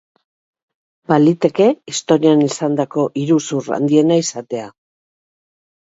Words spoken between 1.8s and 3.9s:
historian izandako iruzur